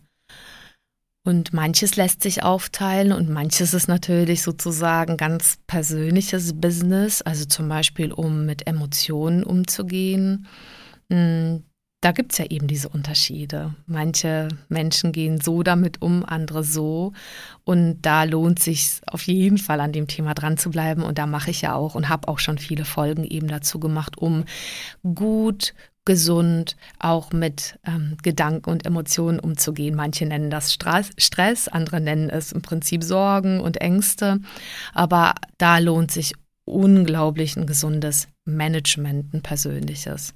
Und 1.25 1.53
manches 1.53 1.97
lässt 1.97 2.23
sich 2.23 2.43
aufteilen 2.43 3.13
und 3.13 3.29
manches 3.29 3.75
ist 3.75 3.89
natürlich 3.89 4.43
sozusagen 4.43 5.17
ganz 5.17 5.59
persönliches 5.67 6.59
Business, 6.59 7.21
also 7.23 7.45
zum 7.45 7.69
Beispiel 7.69 8.13
um 8.13 8.47
mit 8.47 8.67
Emotionen 8.67 9.43
umzugehen. 9.45 10.47
Da 12.01 12.13
gibt 12.13 12.33
es 12.33 12.39
ja 12.39 12.45
eben 12.47 12.69
diese 12.69 12.89
Unterschiede. 12.89 13.75
Manche 13.87 14.49
Menschen 14.69 15.11
gehen 15.11 15.41
so 15.41 15.65
damit 15.65 16.01
um, 16.01 16.25
andere 16.25 16.63
so. 16.63 17.13
Und 17.65 18.03
da 18.03 18.23
lohnt 18.23 18.61
sich 18.61 19.01
auf 19.07 19.23
jeden 19.23 19.59
Fall 19.59 19.81
an 19.81 19.91
dem 19.93 20.07
Thema 20.07 20.35
dran 20.35 20.59
zu 20.59 20.71
bleiben. 20.71 21.03
Und 21.03 21.19
da 21.19 21.27
mache 21.27 21.51
ich 21.51 21.61
ja 21.63 21.75
auch 21.75 21.97
und 21.97 22.09
habe 22.09 22.29
auch 22.29 22.39
schon 22.39 22.59
viele 22.59 22.85
Folgen 22.85 23.25
eben 23.25 23.49
dazu 23.49 23.81
gemacht, 23.81 24.17
um 24.17 24.45
gut, 25.03 25.75
gesund 26.05 26.77
auch 26.99 27.33
mit 27.33 27.79
ähm, 27.85 28.17
Gedanken 28.23 28.71
und 28.71 28.87
Emotionen 28.87 29.41
umzugehen. 29.41 29.95
Manche 29.95 30.25
nennen 30.25 30.51
das 30.51 30.73
Stress, 30.73 31.69
andere 31.69 32.01
nennen 32.01 32.31
es 32.31 32.53
im 32.53 32.63
Prinzip 32.63 33.05
Sorgen 33.05 33.61
und 33.61 33.81
Ängste. 33.83 34.39
Aber 34.95 35.35
da 35.59 35.79
lohnt 35.79 36.11
sich 36.11 36.33
unglaublich 36.65 37.57
ein 37.57 37.67
gesundes 37.67 38.29
Management, 38.47 39.35
ein 39.35 39.43
persönliches. 39.43 40.33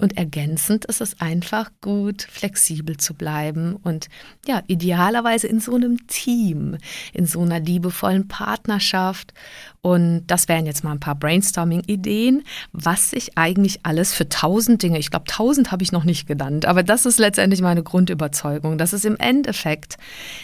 Und 0.00 0.16
ergänzend 0.16 0.86
ist 0.86 1.00
es 1.00 1.20
einfach 1.20 1.70
gut, 1.82 2.22
flexibel 2.22 2.96
zu 2.96 3.12
bleiben 3.14 3.76
und 3.76 4.08
ja, 4.46 4.62
idealerweise 4.66 5.46
in 5.46 5.60
so 5.60 5.74
einem 5.74 6.06
Team, 6.06 6.78
in 7.12 7.26
so 7.26 7.42
einer 7.42 7.60
liebevollen 7.60 8.26
Partnerschaft. 8.26 9.34
Und 9.82 10.26
das 10.26 10.48
wären 10.48 10.64
jetzt 10.64 10.84
mal 10.84 10.92
ein 10.92 11.00
paar 11.00 11.14
Brainstorming-Ideen, 11.14 12.44
was 12.72 13.10
sich 13.10 13.36
eigentlich 13.36 13.80
alles 13.84 14.14
für 14.14 14.28
tausend 14.28 14.82
Dinge, 14.82 14.98
ich 14.98 15.10
glaube, 15.10 15.26
tausend 15.26 15.70
habe 15.70 15.82
ich 15.82 15.92
noch 15.92 16.04
nicht 16.04 16.26
genannt, 16.26 16.64
aber 16.64 16.82
das 16.82 17.04
ist 17.04 17.18
letztendlich 17.18 17.60
meine 17.60 17.82
Grundüberzeugung, 17.82 18.78
dass 18.78 18.94
es 18.94 19.04
im 19.04 19.16
Endeffekt 19.16 19.96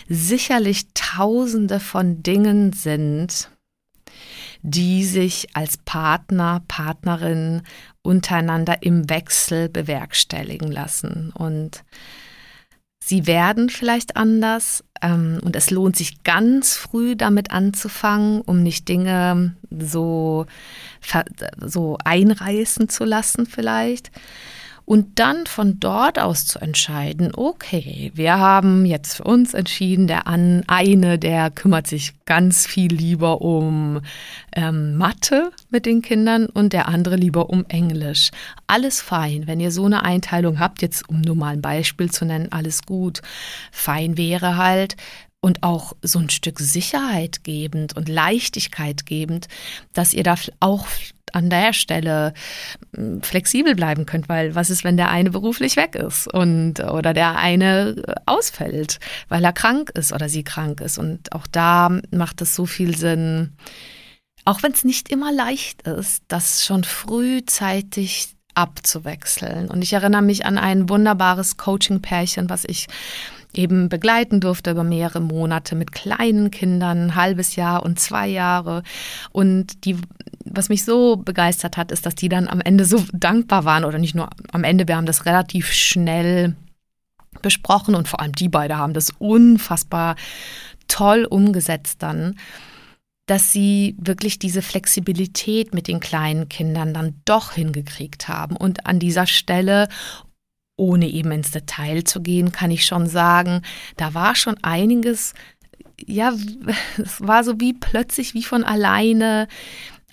sicherlich 0.08 0.86
tausende 0.92 1.80
von 1.80 2.22
Dingen 2.22 2.72
sind, 2.72 3.50
die 4.68 5.04
sich 5.04 5.46
als 5.54 5.76
Partner, 5.76 6.60
Partnerin 6.66 7.62
untereinander 8.02 8.82
im 8.82 9.08
Wechsel 9.08 9.68
bewerkstelligen 9.68 10.72
lassen. 10.72 11.30
Und 11.32 11.84
sie 13.00 13.28
werden 13.28 13.68
vielleicht 13.68 14.16
anders 14.16 14.82
ähm, 15.00 15.38
und 15.44 15.54
es 15.54 15.70
lohnt 15.70 15.94
sich 15.94 16.24
ganz 16.24 16.74
früh 16.74 17.14
damit 17.14 17.52
anzufangen, 17.52 18.40
um 18.40 18.64
nicht 18.64 18.88
Dinge 18.88 19.54
so, 19.70 20.46
so 21.64 21.96
einreißen 22.04 22.88
zu 22.88 23.04
lassen 23.04 23.46
vielleicht. 23.46 24.10
Und 24.86 25.18
dann 25.18 25.46
von 25.46 25.80
dort 25.80 26.20
aus 26.20 26.46
zu 26.46 26.60
entscheiden, 26.60 27.32
okay, 27.34 28.12
wir 28.14 28.38
haben 28.38 28.86
jetzt 28.86 29.16
für 29.16 29.24
uns 29.24 29.52
entschieden, 29.52 30.06
der 30.06 30.28
an, 30.28 30.62
eine, 30.68 31.18
der 31.18 31.50
kümmert 31.50 31.88
sich 31.88 32.14
ganz 32.24 32.68
viel 32.68 32.94
lieber 32.94 33.42
um 33.42 34.00
ähm, 34.54 34.96
Mathe 34.96 35.50
mit 35.70 35.86
den 35.86 36.02
Kindern 36.02 36.46
und 36.46 36.72
der 36.72 36.86
andere 36.86 37.16
lieber 37.16 37.50
um 37.50 37.64
Englisch. 37.66 38.30
Alles 38.68 39.00
fein. 39.00 39.48
Wenn 39.48 39.58
ihr 39.58 39.72
so 39.72 39.86
eine 39.86 40.04
Einteilung 40.04 40.60
habt, 40.60 40.82
jetzt 40.82 41.08
um 41.08 41.20
nur 41.20 41.34
mal 41.34 41.54
ein 41.54 41.62
Beispiel 41.62 42.12
zu 42.12 42.24
nennen, 42.24 42.52
alles 42.52 42.82
gut. 42.82 43.22
Fein 43.72 44.16
wäre 44.16 44.56
halt, 44.56 44.96
und 45.40 45.62
auch 45.62 45.94
so 46.02 46.18
ein 46.18 46.28
Stück 46.28 46.58
Sicherheit 46.58 47.44
gebend 47.44 47.96
und 47.96 48.08
Leichtigkeit 48.08 49.06
gebend, 49.06 49.46
dass 49.92 50.12
ihr 50.12 50.24
da 50.24 50.34
auch 50.58 50.86
an 51.32 51.50
der 51.50 51.72
Stelle 51.72 52.32
hm, 52.94 53.22
flexibel 53.22 53.74
bleiben 53.74 54.06
könnt, 54.06 54.28
weil 54.28 54.54
was 54.54 54.70
ist, 54.70 54.84
wenn 54.84 54.96
der 54.96 55.10
eine 55.10 55.30
beruflich 55.30 55.76
weg 55.76 55.94
ist 55.94 56.32
und 56.32 56.80
oder 56.80 57.12
der 57.12 57.36
eine 57.36 57.96
äh, 58.06 58.14
ausfällt, 58.26 58.98
weil 59.28 59.44
er 59.44 59.52
krank 59.52 59.90
ist 59.94 60.12
oder 60.12 60.28
sie 60.28 60.44
krank 60.44 60.80
ist 60.80 60.98
und 60.98 61.32
auch 61.32 61.46
da 61.46 62.00
macht 62.10 62.40
es 62.42 62.54
so 62.54 62.66
viel 62.66 62.96
Sinn, 62.96 63.52
auch 64.44 64.62
wenn 64.62 64.72
es 64.72 64.84
nicht 64.84 65.10
immer 65.10 65.32
leicht 65.32 65.82
ist, 65.82 66.22
das 66.28 66.64
schon 66.64 66.84
frühzeitig 66.84 68.36
abzuwechseln. 68.54 69.68
Und 69.68 69.82
ich 69.82 69.92
erinnere 69.92 70.22
mich 70.22 70.46
an 70.46 70.56
ein 70.56 70.88
wunderbares 70.88 71.56
Coaching-Pärchen, 71.56 72.48
was 72.48 72.64
ich 72.64 72.86
eben 73.52 73.88
begleiten 73.88 74.40
durfte 74.40 74.70
über 74.70 74.84
mehrere 74.84 75.20
Monate 75.20 75.74
mit 75.74 75.92
kleinen 75.92 76.50
Kindern, 76.50 77.06
ein 77.06 77.14
halbes 77.14 77.56
Jahr 77.56 77.82
und 77.84 77.98
zwei 77.98 78.28
Jahre. 78.28 78.82
Und 79.32 79.84
die, 79.84 79.96
was 80.50 80.68
mich 80.68 80.84
so 80.84 81.16
begeistert 81.16 81.76
hat, 81.76 81.92
ist, 81.92 82.06
dass 82.06 82.14
die 82.14 82.28
dann 82.28 82.48
am 82.48 82.60
Ende 82.60 82.84
so 82.84 83.04
dankbar 83.12 83.64
waren 83.64 83.84
oder 83.84 83.98
nicht 83.98 84.14
nur 84.14 84.30
am 84.52 84.64
Ende, 84.64 84.88
wir 84.88 84.96
haben 84.96 85.06
das 85.06 85.26
relativ 85.26 85.72
schnell 85.72 86.56
besprochen 87.42 87.94
und 87.94 88.08
vor 88.08 88.20
allem 88.20 88.32
die 88.32 88.48
beiden 88.48 88.78
haben 88.78 88.94
das 88.94 89.10
unfassbar 89.18 90.16
toll 90.88 91.26
umgesetzt 91.28 92.02
dann 92.02 92.36
dass 93.26 93.52
sie 93.52 93.96
wirklich 93.98 94.38
diese 94.38 94.62
Flexibilität 94.62 95.74
mit 95.74 95.88
den 95.88 95.98
kleinen 95.98 96.48
Kindern 96.48 96.94
dann 96.94 97.20
doch 97.24 97.52
hingekriegt 97.52 98.28
haben. 98.28 98.56
Und 98.56 98.86
an 98.86 99.00
dieser 99.00 99.26
Stelle 99.26 99.88
ohne 100.76 101.08
eben 101.08 101.32
ins 101.32 101.50
Detail 101.50 102.04
zu 102.04 102.20
gehen, 102.22 102.52
kann 102.52 102.70
ich 102.70 102.84
schon 102.84 103.06
sagen, 103.08 103.62
da 103.96 104.14
war 104.14 104.36
schon 104.36 104.56
einiges, 104.62 105.34
ja, 105.98 106.32
es 106.98 107.20
war 107.20 107.44
so 107.44 107.58
wie 107.60 107.72
plötzlich 107.72 108.34
wie 108.34 108.44
von 108.44 108.62
alleine 108.62 109.48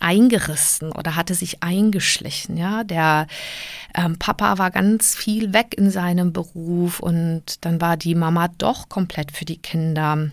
eingerissen 0.04 0.92
oder 0.92 1.16
hatte 1.16 1.34
sich 1.34 1.64
eingeschlichen. 1.64 2.58
Ja, 2.58 2.84
der 2.84 3.28
ähm, 3.96 4.18
Papa 4.20 4.58
war 4.58 4.72
ganz 4.72 5.16
viel 5.16 5.54
weg 5.54 5.74
in 5.78 5.90
seinem 5.90 6.34
Beruf 6.34 7.00
und 7.00 7.66
dann 7.66 7.82
war 7.82 7.98
die 7.98 8.16
Mama 8.16 8.50
doch 8.58 8.90
komplett 8.90 9.32
für 9.32 9.46
die 9.46 9.62
Kinder 9.62 10.30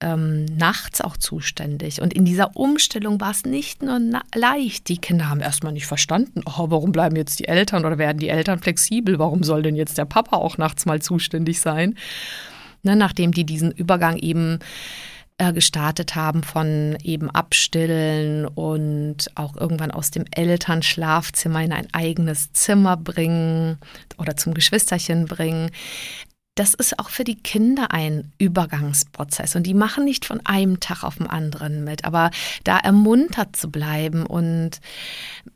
ähm, 0.00 0.44
nachts 0.46 1.00
auch 1.00 1.16
zuständig. 1.16 2.02
Und 2.02 2.12
in 2.12 2.24
dieser 2.24 2.56
Umstellung 2.56 3.20
war 3.20 3.30
es 3.30 3.44
nicht 3.44 3.82
nur 3.82 3.98
leicht. 4.34 4.88
Die 4.88 4.98
Kinder 4.98 5.30
haben 5.30 5.40
erstmal 5.40 5.72
nicht 5.72 5.86
verstanden, 5.86 6.42
oh, 6.44 6.66
warum 6.68 6.92
bleiben 6.92 7.16
jetzt 7.16 7.38
die 7.38 7.48
Eltern 7.48 7.84
oder 7.84 7.98
werden 7.98 8.18
die 8.18 8.28
Eltern 8.28 8.58
flexibel? 8.58 9.18
Warum 9.18 9.42
soll 9.42 9.62
denn 9.62 9.76
jetzt 9.76 9.96
der 9.96 10.04
Papa 10.04 10.36
auch 10.36 10.58
nachts 10.58 10.84
mal 10.86 11.00
zuständig 11.00 11.60
sein? 11.60 11.96
Ne, 12.82 12.96
nachdem 12.96 13.32
die 13.32 13.44
diesen 13.44 13.72
Übergang 13.72 14.18
eben 14.18 14.58
äh, 15.38 15.52
gestartet 15.52 16.14
haben 16.14 16.42
von 16.42 16.96
eben 17.02 17.28
Abstillen 17.30 18.46
und 18.46 19.30
auch 19.34 19.56
irgendwann 19.56 19.90
aus 19.90 20.10
dem 20.10 20.24
Elternschlafzimmer 20.30 21.62
in 21.62 21.72
ein 21.72 21.88
eigenes 21.92 22.52
Zimmer 22.52 22.96
bringen 22.96 23.78
oder 24.18 24.36
zum 24.36 24.54
Geschwisterchen 24.54 25.26
bringen 25.26 25.70
das 26.54 26.72
ist 26.74 27.00
auch 27.00 27.08
für 27.08 27.24
die 27.24 27.34
Kinder 27.34 27.90
ein 27.90 28.32
Übergangsprozess 28.38 29.56
und 29.56 29.64
die 29.64 29.74
machen 29.74 30.04
nicht 30.04 30.24
von 30.24 30.40
einem 30.44 30.78
Tag 30.78 31.02
auf 31.02 31.16
den 31.16 31.26
anderen 31.26 31.82
mit, 31.82 32.04
aber 32.04 32.30
da 32.62 32.78
ermuntert 32.78 33.56
zu 33.56 33.70
bleiben 33.70 34.24
und 34.24 34.80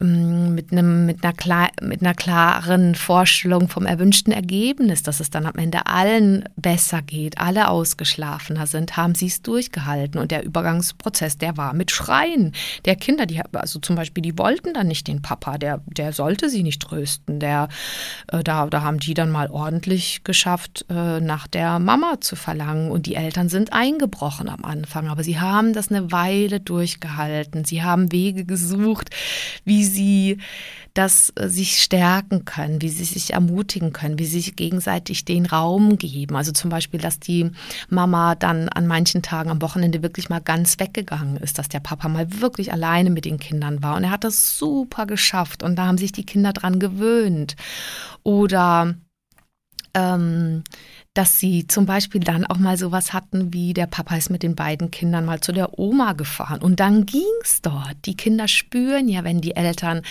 mm, 0.00 0.54
mit, 0.54 0.72
einem, 0.72 1.06
mit, 1.06 1.24
einer 1.24 1.68
mit 1.82 2.02
einer 2.02 2.14
klaren 2.14 2.96
Vorstellung 2.96 3.68
vom 3.68 3.86
erwünschten 3.86 4.32
Ergebnis, 4.32 5.04
dass 5.04 5.20
es 5.20 5.30
dann 5.30 5.46
am 5.46 5.54
Ende 5.54 5.86
allen 5.86 6.48
besser 6.56 7.00
geht, 7.00 7.38
alle 7.38 7.68
ausgeschlafener 7.68 8.66
sind, 8.66 8.96
haben 8.96 9.14
sie 9.14 9.26
es 9.26 9.40
durchgehalten 9.42 10.20
und 10.20 10.32
der 10.32 10.44
Übergangsprozess, 10.44 11.38
der 11.38 11.56
war 11.56 11.74
mit 11.74 11.92
Schreien 11.92 12.52
der 12.86 12.96
Kinder, 12.96 13.26
die 13.26 13.40
also 13.52 13.78
zum 13.78 13.94
Beispiel, 13.94 14.22
die 14.22 14.36
wollten 14.36 14.74
dann 14.74 14.88
nicht 14.88 15.06
den 15.06 15.22
Papa, 15.22 15.58
der, 15.58 15.80
der 15.86 16.12
sollte 16.12 16.50
sie 16.50 16.64
nicht 16.64 16.82
trösten, 16.82 17.38
der, 17.38 17.68
äh, 18.32 18.42
da, 18.42 18.66
da 18.66 18.82
haben 18.82 18.98
die 18.98 19.14
dann 19.14 19.30
mal 19.30 19.48
ordentlich 19.48 20.24
geschafft, 20.24 20.86
äh, 20.88 21.20
nach 21.20 21.46
der 21.46 21.78
Mama 21.78 22.20
zu 22.20 22.34
verlangen. 22.34 22.90
Und 22.90 23.06
die 23.06 23.14
Eltern 23.14 23.48
sind 23.48 23.72
eingebrochen 23.72 24.48
am 24.48 24.64
Anfang, 24.64 25.08
aber 25.08 25.22
sie 25.22 25.38
haben 25.38 25.72
das 25.72 25.90
eine 25.90 26.10
Weile 26.12 26.60
durchgehalten. 26.60 27.64
Sie 27.64 27.82
haben 27.82 28.10
Wege 28.10 28.44
gesucht, 28.44 29.10
wie 29.64 29.84
sie 29.84 30.38
das 30.94 31.32
äh, 31.36 31.48
sich 31.48 31.82
stärken 31.82 32.44
können, 32.44 32.82
wie 32.82 32.88
sie 32.88 33.04
sich 33.04 33.34
ermutigen 33.34 33.92
können, 33.92 34.18
wie 34.18 34.24
sie 34.24 34.40
sich 34.40 34.56
gegenseitig 34.56 35.24
den 35.24 35.46
Raum 35.46 35.98
geben. 35.98 36.36
Also 36.36 36.52
zum 36.52 36.70
Beispiel, 36.70 37.00
dass 37.00 37.20
die 37.20 37.50
Mama 37.88 38.34
dann 38.34 38.68
an 38.68 38.86
manchen 38.86 39.22
Tagen 39.22 39.50
am 39.50 39.62
Wochenende 39.62 40.02
wirklich 40.02 40.28
mal 40.28 40.40
ganz 40.40 40.78
weggegangen 40.78 41.36
ist, 41.36 41.58
dass 41.58 41.68
der 41.68 41.80
Papa 41.80 42.08
mal 42.08 42.40
wirklich 42.40 42.72
alleine 42.72 43.10
mit 43.10 43.26
den 43.26 43.38
Kindern 43.38 43.82
war. 43.82 43.96
Und 43.96 44.04
er 44.04 44.10
hat 44.10 44.24
das 44.24 44.58
super 44.58 45.06
geschafft 45.06 45.62
und 45.62 45.76
da 45.76 45.86
haben 45.86 45.98
sich 45.98 46.12
die 46.12 46.24
Kinder 46.24 46.52
dran 46.52 46.78
gewöhnt. 46.78 47.56
Oder 48.22 48.94
ähm, 49.94 50.62
dass 51.14 51.38
sie 51.38 51.66
zum 51.66 51.86
Beispiel 51.86 52.20
dann 52.20 52.46
auch 52.46 52.58
mal 52.58 52.76
sowas 52.76 53.12
hatten 53.12 53.52
wie 53.52 53.74
der 53.74 53.86
Papa 53.86 54.16
ist 54.16 54.30
mit 54.30 54.42
den 54.42 54.54
beiden 54.54 54.90
Kindern 54.90 55.24
mal 55.24 55.40
zu 55.40 55.52
der 55.52 55.78
Oma 55.78 56.12
gefahren 56.12 56.60
und 56.60 56.80
dann 56.80 57.06
ging's 57.06 57.60
dort. 57.62 57.96
Die 58.04 58.16
Kinder 58.16 58.46
spüren 58.46 59.08
ja, 59.08 59.24
wenn 59.24 59.40
die 59.40 59.56
Eltern 59.56 60.02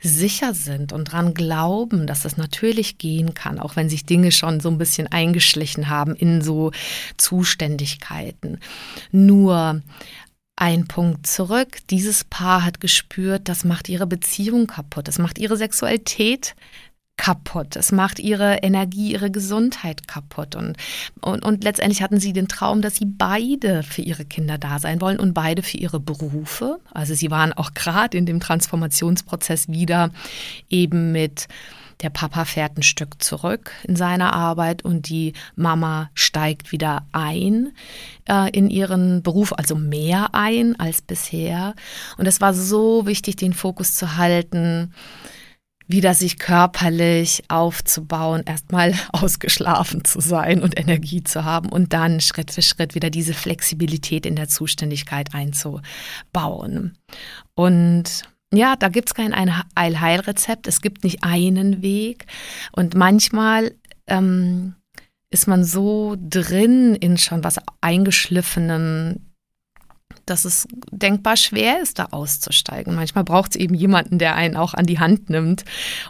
sicher 0.00 0.54
sind 0.54 0.92
und 0.92 1.12
dran 1.12 1.34
glauben, 1.34 2.06
dass 2.06 2.24
es 2.24 2.36
natürlich 2.36 2.98
gehen 2.98 3.34
kann, 3.34 3.58
auch 3.58 3.76
wenn 3.76 3.90
sich 3.90 4.06
Dinge 4.06 4.32
schon 4.32 4.60
so 4.60 4.70
ein 4.70 4.78
bisschen 4.78 5.06
eingeschlichen 5.08 5.88
haben 5.88 6.14
in 6.14 6.40
so 6.40 6.70
Zuständigkeiten. 7.16 8.58
Nur 9.12 9.82
ein 10.56 10.86
Punkt 10.86 11.26
zurück. 11.26 11.78
Dieses 11.90 12.24
Paar 12.24 12.64
hat 12.64 12.80
gespürt, 12.80 13.48
das 13.48 13.64
macht 13.64 13.88
ihre 13.88 14.06
Beziehung 14.06 14.66
kaputt, 14.66 15.08
das 15.08 15.18
macht 15.18 15.38
ihre 15.38 15.56
Sexualität 15.56 16.54
kaputt. 17.16 17.76
Es 17.76 17.92
macht 17.92 18.18
ihre 18.18 18.56
Energie, 18.56 19.12
ihre 19.12 19.30
Gesundheit 19.30 20.08
kaputt. 20.08 20.56
Und, 20.56 20.76
und, 21.20 21.44
und 21.44 21.64
letztendlich 21.64 22.02
hatten 22.02 22.20
sie 22.20 22.32
den 22.32 22.48
Traum, 22.48 22.82
dass 22.82 22.96
sie 22.96 23.06
beide 23.06 23.82
für 23.82 24.02
ihre 24.02 24.24
Kinder 24.24 24.58
da 24.58 24.78
sein 24.78 25.00
wollen 25.00 25.18
und 25.18 25.32
beide 25.32 25.62
für 25.62 25.78
ihre 25.78 26.00
Berufe. 26.00 26.80
Also 26.92 27.14
sie 27.14 27.30
waren 27.30 27.52
auch 27.52 27.72
gerade 27.72 28.18
in 28.18 28.26
dem 28.26 28.40
Transformationsprozess 28.40 29.68
wieder 29.68 30.10
eben 30.68 31.12
mit 31.12 31.48
der 32.02 32.10
Papa 32.10 32.44
fährt 32.44 32.76
ein 32.76 32.82
Stück 32.82 33.22
zurück 33.22 33.70
in 33.84 33.96
seiner 33.96 34.32
Arbeit 34.32 34.84
und 34.84 35.08
die 35.08 35.32
Mama 35.54 36.10
steigt 36.14 36.72
wieder 36.72 37.06
ein 37.12 37.72
äh, 38.28 38.50
in 38.50 38.68
ihren 38.68 39.22
Beruf, 39.22 39.52
also 39.52 39.74
mehr 39.76 40.34
ein 40.34 40.78
als 40.78 41.02
bisher. 41.02 41.74
Und 42.18 42.26
es 42.26 42.40
war 42.40 42.52
so 42.52 43.06
wichtig, 43.06 43.36
den 43.36 43.54
Fokus 43.54 43.94
zu 43.94 44.16
halten 44.16 44.92
wieder 45.86 46.14
sich 46.14 46.38
körperlich 46.38 47.44
aufzubauen, 47.48 48.42
erstmal 48.46 48.94
ausgeschlafen 49.12 50.04
zu 50.04 50.20
sein 50.20 50.62
und 50.62 50.78
Energie 50.78 51.22
zu 51.22 51.44
haben 51.44 51.68
und 51.68 51.92
dann 51.92 52.20
Schritt 52.20 52.50
für 52.50 52.62
Schritt 52.62 52.94
wieder 52.94 53.10
diese 53.10 53.34
Flexibilität 53.34 54.26
in 54.26 54.36
der 54.36 54.48
Zuständigkeit 54.48 55.34
einzubauen. 55.34 56.96
Und 57.54 58.22
ja, 58.52 58.76
da 58.76 58.88
gibt 58.88 59.08
es 59.08 59.14
kein 59.14 59.34
Allheilrezept, 59.74 60.66
es 60.66 60.80
gibt 60.80 61.04
nicht 61.04 61.24
einen 61.24 61.82
Weg. 61.82 62.26
Und 62.72 62.94
manchmal 62.94 63.74
ähm, 64.06 64.76
ist 65.30 65.48
man 65.48 65.64
so 65.64 66.16
drin 66.16 66.94
in 66.94 67.18
schon 67.18 67.42
was 67.42 67.56
eingeschliffenem, 67.80 69.33
dass 70.26 70.44
es 70.44 70.66
denkbar 70.90 71.36
schwer 71.36 71.82
ist, 71.82 71.98
da 71.98 72.06
auszusteigen. 72.06 72.94
Manchmal 72.94 73.24
braucht 73.24 73.52
es 73.52 73.56
eben 73.56 73.74
jemanden, 73.74 74.18
der 74.18 74.34
einen 74.34 74.56
auch 74.56 74.74
an 74.74 74.86
die 74.86 74.98
Hand 74.98 75.30
nimmt 75.30 75.64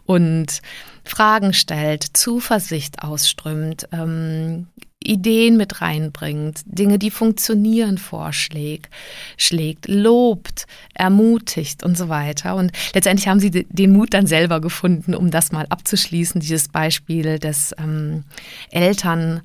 und 0.04 0.60
Fragen 1.04 1.52
stellt, 1.52 2.16
Zuversicht 2.16 3.02
ausströmt, 3.02 3.88
ähm, 3.92 4.68
Ideen 5.06 5.58
mit 5.58 5.82
reinbringt, 5.82 6.62
Dinge, 6.64 6.98
die 6.98 7.10
funktionieren, 7.10 7.98
vorschlägt, 7.98 8.90
schlägt, 9.36 9.86
lobt, 9.86 10.64
ermutigt 10.94 11.84
und 11.84 11.98
so 11.98 12.08
weiter. 12.08 12.56
Und 12.56 12.72
letztendlich 12.94 13.28
haben 13.28 13.40
sie 13.40 13.50
den 13.50 13.92
Mut 13.92 14.14
dann 14.14 14.26
selber 14.26 14.60
gefunden, 14.62 15.14
um 15.14 15.30
das 15.30 15.52
mal 15.52 15.66
abzuschließen, 15.68 16.40
dieses 16.40 16.68
Beispiel 16.68 17.38
des 17.38 17.74
ähm, 17.78 18.24
Eltern 18.70 19.42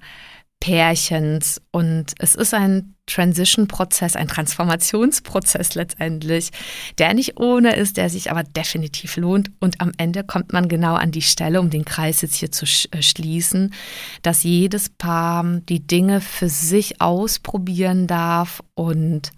Pärchens. 0.60 1.62
Und 1.72 2.14
es 2.20 2.36
ist 2.36 2.54
ein 2.54 2.96
Transition-Prozess, 3.06 4.16
ein 4.16 4.28
Transformationsprozess 4.28 5.76
letztendlich, 5.76 6.52
der 6.98 7.14
nicht 7.14 7.40
ohne 7.40 7.76
ist, 7.76 7.98
der 7.98 8.10
sich 8.10 8.30
aber 8.30 8.44
definitiv 8.44 9.18
lohnt. 9.18 9.52
Und 9.60 9.82
am 9.82 9.92
Ende 9.98 10.24
kommt 10.24 10.54
man 10.54 10.68
genau 10.68 10.96
an 10.96 11.12
die 11.12 11.22
Stelle, 11.22 11.60
um 11.60 11.70
den 11.70 11.86
Kreis 11.86 12.22
jetzt 12.22 12.36
hier 12.36 12.52
zu 12.52 12.66
äh, 12.92 13.02
schließen, 13.02 13.74
dass 14.22 14.44
jedes 14.44 14.90
Paar 14.90 15.44
die 15.44 15.86
Dinge 15.86 16.22
für 16.22 16.50
sich 16.50 17.02
ausprobieren 17.02 18.08
darf 18.08 18.62
und 18.76 19.32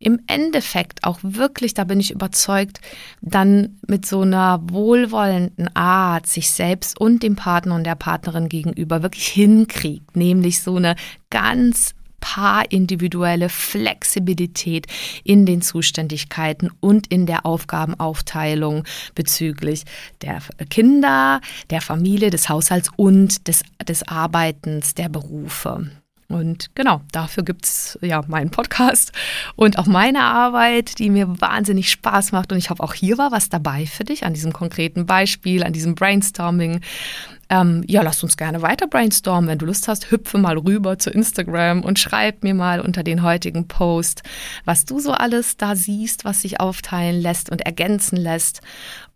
im 0.00 0.18
Endeffekt 0.26 1.04
auch 1.04 1.18
wirklich, 1.22 1.74
da 1.74 1.84
bin 1.84 2.00
ich 2.00 2.10
überzeugt, 2.10 2.80
dann 3.20 3.78
mit 3.86 4.06
so 4.06 4.22
einer 4.22 4.60
wohlwollenden 4.62 5.76
Art 5.76 6.26
sich 6.26 6.50
selbst 6.50 6.98
und 6.98 7.22
dem 7.22 7.36
Partner 7.36 7.74
und 7.74 7.84
der 7.84 7.96
Partnerin 7.96 8.48
gegenüber 8.48 9.02
wirklich 9.02 9.28
hinkriegt, 9.28 10.16
nämlich 10.16 10.62
so 10.62 10.76
eine 10.76 10.96
ganz 11.28 11.94
paarindividuelle 12.20 13.48
Flexibilität 13.50 14.86
in 15.22 15.46
den 15.46 15.62
Zuständigkeiten 15.62 16.70
und 16.80 17.06
in 17.08 17.26
der 17.26 17.44
Aufgabenaufteilung 17.44 18.84
bezüglich 19.14 19.84
der 20.22 20.40
Kinder, 20.70 21.40
der 21.68 21.80
Familie, 21.80 22.30
des 22.30 22.48
Haushalts 22.48 22.90
und 22.96 23.48
des, 23.48 23.62
des 23.86 24.06
Arbeitens, 24.06 24.94
der 24.94 25.08
Berufe. 25.08 25.90
Und 26.30 26.70
genau, 26.76 27.00
dafür 27.12 27.42
gibt 27.42 27.64
es 27.64 27.98
ja 28.02 28.22
meinen 28.28 28.50
Podcast 28.50 29.12
und 29.56 29.78
auch 29.78 29.86
meine 29.86 30.22
Arbeit, 30.22 30.98
die 30.98 31.10
mir 31.10 31.40
wahnsinnig 31.40 31.90
Spaß 31.90 32.32
macht. 32.32 32.52
Und 32.52 32.58
ich 32.58 32.70
hoffe, 32.70 32.82
auch 32.82 32.94
hier 32.94 33.18
war 33.18 33.32
was 33.32 33.48
dabei 33.48 33.84
für 33.86 34.04
dich 34.04 34.24
an 34.24 34.32
diesem 34.32 34.52
konkreten 34.52 35.06
Beispiel, 35.06 35.64
an 35.64 35.72
diesem 35.72 35.96
Brainstorming. 35.96 36.80
Ähm, 37.50 37.82
ja, 37.88 38.02
lass 38.02 38.22
uns 38.22 38.36
gerne 38.36 38.62
weiter 38.62 38.86
brainstormen. 38.86 39.50
Wenn 39.50 39.58
du 39.58 39.66
Lust 39.66 39.88
hast, 39.88 40.12
hüpfe 40.12 40.38
mal 40.38 40.56
rüber 40.56 40.98
zu 40.98 41.10
Instagram 41.10 41.82
und 41.82 41.98
schreib 41.98 42.44
mir 42.44 42.54
mal 42.54 42.80
unter 42.80 43.02
den 43.02 43.22
heutigen 43.24 43.66
Post, 43.66 44.22
was 44.64 44.84
du 44.84 45.00
so 45.00 45.10
alles 45.10 45.56
da 45.56 45.74
siehst, 45.74 46.24
was 46.24 46.42
sich 46.42 46.60
aufteilen 46.60 47.20
lässt 47.20 47.50
und 47.50 47.62
ergänzen 47.62 48.16
lässt. 48.16 48.60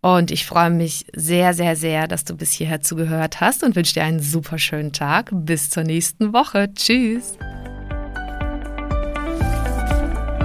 Und 0.01 0.31
ich 0.31 0.45
freue 0.45 0.69
mich 0.69 1.05
sehr, 1.15 1.53
sehr, 1.53 1.77
sehr, 1.77 2.07
dass 2.07 2.25
du 2.25 2.35
bis 2.35 2.51
hierher 2.51 2.81
zugehört 2.81 3.39
hast 3.39 3.63
und 3.63 3.75
wünsche 3.75 3.93
dir 3.93 4.03
einen 4.03 4.19
super 4.19 4.59
schönen 4.59 4.91
Tag. 4.91 5.29
Bis 5.31 5.69
zur 5.69 5.83
nächsten 5.83 6.33
Woche. 6.33 6.73
Tschüss. 6.75 7.37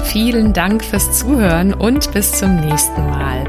Vielen 0.05 0.53
Dank 0.53 0.85
fürs 0.85 1.19
Zuhören 1.19 1.75
und 1.75 2.13
bis 2.13 2.33
zum 2.33 2.57
nächsten 2.57 3.07
Mal. 3.11 3.49